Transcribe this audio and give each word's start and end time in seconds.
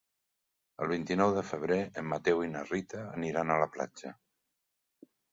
El 0.83 0.87
vint-i-nou 0.91 1.33
de 1.35 1.41
febrer 1.49 1.77
en 2.01 2.07
Mateu 2.13 2.41
i 2.45 2.49
na 2.53 2.63
Rita 2.69 3.01
aniran 3.17 3.53
a 3.53 3.57
la 3.65 3.67
platja. 3.75 4.15